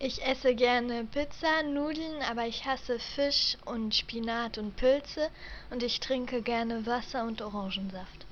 Ich 0.00 0.24
esse 0.24 0.54
gerne 0.54 1.04
Pizza, 1.04 1.62
Nudeln, 1.62 2.22
aber 2.28 2.46
ich 2.46 2.64
hasse 2.64 2.98
Fisch 2.98 3.56
und 3.64 3.94
Spinat 3.94 4.58
und 4.58 4.76
Pilze 4.76 5.30
und 5.70 5.82
ich 5.82 6.00
trinke 6.00 6.42
gerne 6.42 6.84
Wasser 6.84 7.24
und 7.24 7.40
Orangensaft. 7.40 8.26